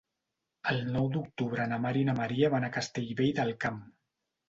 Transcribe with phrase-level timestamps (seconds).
[0.73, 3.83] El nou d'octubre na Mar i na Maria van a Castellvell del Camp.